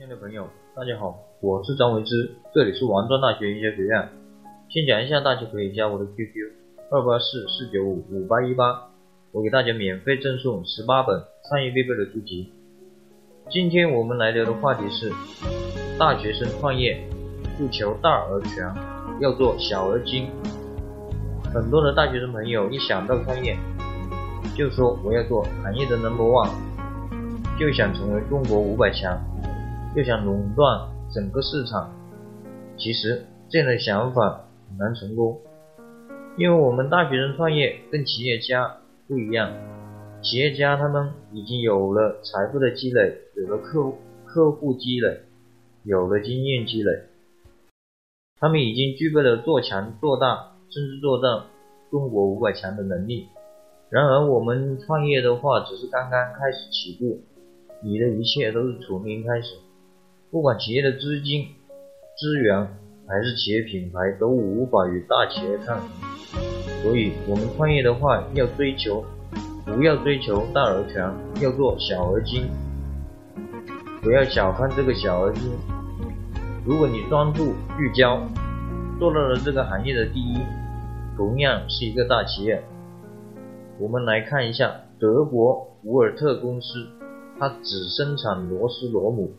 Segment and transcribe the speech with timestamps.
[0.00, 4.08] 亲爱的朋友，大家好，我是张维之，这里是王庄大学营销学院。
[4.70, 6.32] 先讲一下，大家可以加我的 QQ
[6.90, 8.88] 二八四四九五五八一八，
[9.30, 12.50] 我给大家免费赠送十八本创业必备的书籍。
[13.50, 15.12] 今天我们来聊的话题是，
[15.98, 16.98] 大学生创业
[17.58, 18.74] 不求大而全，
[19.20, 20.30] 要做小而精。
[21.52, 23.54] 很多的大学生朋友一想到创业，
[24.56, 26.48] 就说我要做行业的 number one，
[27.58, 29.20] 就想成为中国五百强。
[29.96, 31.90] 又想垄断整个市场，
[32.76, 35.40] 其实这样的想法很难成功，
[36.38, 38.76] 因为我们大学生创业跟企业家
[39.08, 39.52] 不一样，
[40.22, 43.92] 企业家他们已经有了财富的积累，有了客
[44.24, 45.22] 客户积累，
[45.82, 46.92] 有了经验积累，
[48.38, 51.46] 他们已经具备了做强做大，甚至做到
[51.90, 53.26] 中国五百强的能力。
[53.88, 57.20] 然而我们创业的话，只是刚刚开始起步，
[57.82, 59.56] 你的一切都是从零开始。
[60.30, 61.44] 不管企业的资金、
[62.16, 62.64] 资源
[63.08, 65.88] 还是企业品牌，都无法与大企业抗衡。
[66.84, 69.04] 所以，我们创业的话，要追求，
[69.66, 71.02] 不要追求大而全，
[71.42, 72.48] 要做小而精。
[74.02, 75.50] 不要小看这个小而精。
[76.64, 78.22] 如果你专注聚焦，
[79.00, 80.38] 做到了这个行业的第一，
[81.16, 82.62] 同样是一个大企业。
[83.80, 86.86] 我们来看一下德国伍尔特公司，
[87.36, 89.32] 它只生产螺丝螺母。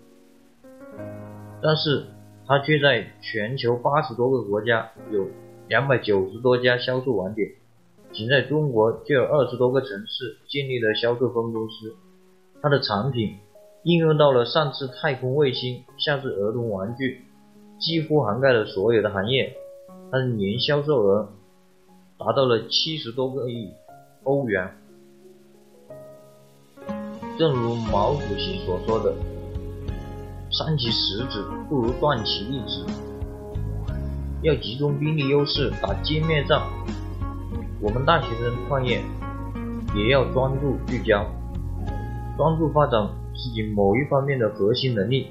[1.63, 2.05] 但是
[2.47, 5.27] 它却在全球八十多个国家有
[5.67, 7.47] 两百九十多家销售网点，
[8.11, 11.95] 仅在中国就有二十多个城市建立了销售分公司。
[12.61, 13.37] 它的产品
[13.83, 17.21] 应用到了上至太空卫星，下至儿童玩具，
[17.79, 19.55] 几乎涵盖了所有的行业。
[20.11, 21.29] 它的年销售额
[22.17, 23.71] 达到了七十多个亿
[24.23, 24.69] 欧元。
[27.37, 29.40] 正如毛主席所说的。
[30.51, 32.85] 伤其十指不如断其一指，
[34.41, 36.61] 要集中兵力优势打歼灭战。
[37.79, 39.01] 我们大学生创业
[39.95, 41.25] 也要专注聚焦，
[42.37, 45.29] 专注发展自己某一方面的核心能力，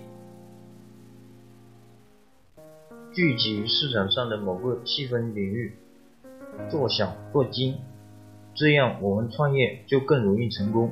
[3.13, 5.77] 聚集市场上的某个细分领域，
[6.71, 7.77] 做小做精，
[8.55, 10.91] 这样我们创业就更容易成功。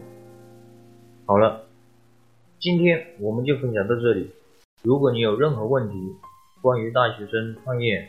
[1.24, 1.67] 好了。
[2.60, 4.30] 今天我们就分享到这里。
[4.82, 5.94] 如果你有任何问题，
[6.60, 8.08] 关于大学生创业、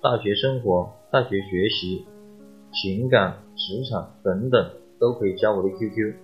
[0.00, 2.04] 大学生活、大学学习、
[2.72, 4.70] 情感、职场等等，
[5.00, 6.14] 都可以加我的 QQ：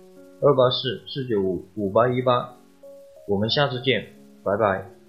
[0.41, 2.55] 二八四四九五五八一八。
[3.27, 4.07] 我们下次见，
[4.45, 5.00] 拜拜。